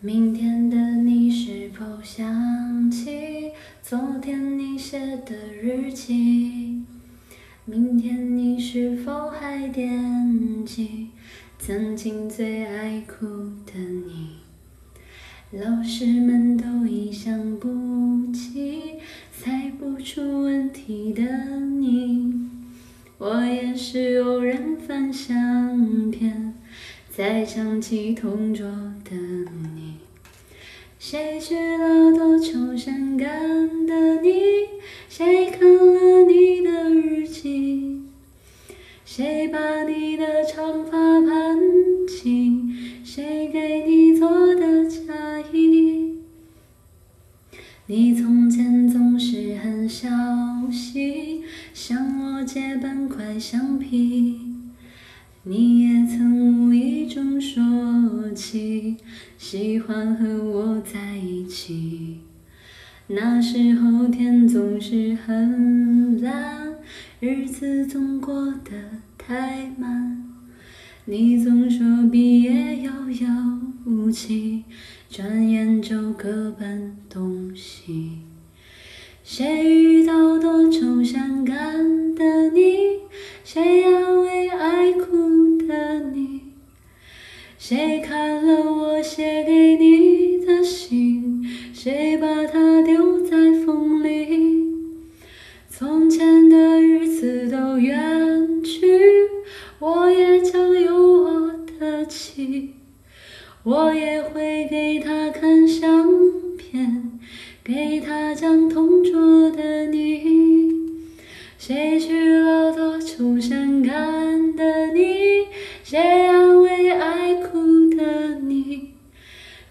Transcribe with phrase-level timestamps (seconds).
[0.00, 3.50] 明天的你是否想起
[3.82, 6.82] 昨天你写的日记？
[7.64, 11.08] 明天你是否还惦记
[11.58, 13.26] 曾经最爱哭
[13.64, 14.36] 的你？
[15.52, 18.96] 老师们都已想不起
[19.32, 21.22] 猜不出问题的
[21.58, 22.34] 你，
[23.16, 26.52] 我也是偶然翻相片
[27.08, 28.66] 才想起同桌。
[31.08, 34.32] 谁去了多愁善感的你？
[35.08, 38.02] 谁看了你的日记？
[39.04, 41.56] 谁把你的长发盘
[42.08, 42.50] 起？
[43.04, 46.16] 谁给你做的嫁衣？
[47.86, 50.08] 你从前总是很小
[50.72, 54.55] 心，向我借半块橡皮。
[55.48, 57.62] 你也曾无意中说
[58.34, 58.96] 起，
[59.38, 62.18] 喜欢和我在一起。
[63.06, 66.74] 那时候天总是很蓝，
[67.20, 68.72] 日子总过得
[69.16, 70.24] 太慢。
[71.04, 74.64] 你总说毕业遥遥无期，
[75.08, 78.18] 转眼就各奔东西。
[79.22, 80.35] 谁遇到
[87.68, 91.44] 谁看了我写给你的信？
[91.74, 94.68] 谁把它丢在风里？
[95.68, 98.86] 从前的日子都远去，
[99.80, 102.74] 我也将有我的妻。
[103.64, 106.06] 我也会给他看相
[106.56, 107.18] 片，
[107.64, 110.22] 给他讲同桌的你。
[111.58, 112.65] 谁去了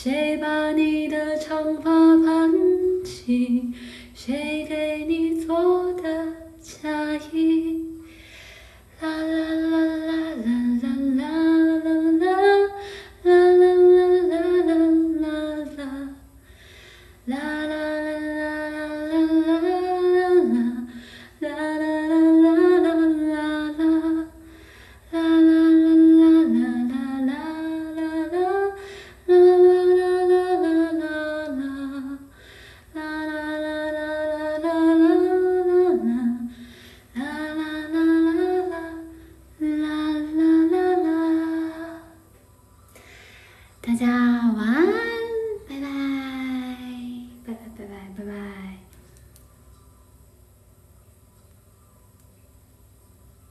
[0.00, 2.52] 谁把你的长发盘
[3.04, 3.64] 起？
[4.14, 4.77] 谁给
[43.88, 44.86] 大家晚安
[45.66, 45.88] 拜拜。
[47.46, 48.87] 拜拜拜拜拜拜。